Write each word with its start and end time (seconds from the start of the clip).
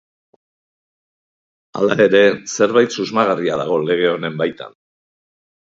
Hala 1.79 1.99
ere, 2.07 2.23
zerbait 2.55 2.97
susmagarria 2.97 3.61
dago 3.63 3.81
lege 3.87 4.11
honen 4.17 4.43
baitan. 4.43 4.77